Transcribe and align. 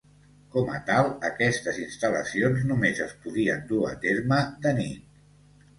Com 0.53 0.71
a 0.77 0.77
tal, 0.87 1.09
aquestes 1.29 1.77
instal·lacions 1.83 2.67
només 2.73 3.05
es 3.09 3.15
podien 3.27 3.65
dur 3.75 3.87
a 3.93 3.95
terme 4.09 4.43
de 4.67 4.75
nit. 4.85 5.27